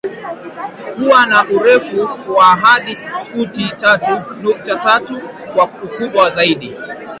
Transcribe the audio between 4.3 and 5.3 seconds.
nukta tatu